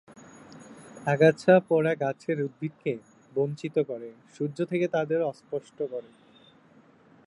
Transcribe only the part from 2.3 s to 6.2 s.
উদ্ভিদকে বঞ্চিত করে, সূর্য থেকে তাদের অস্পষ্ট করে।